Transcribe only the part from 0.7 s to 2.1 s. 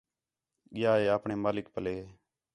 ڳِیا ہے آپݨے مالک پلّے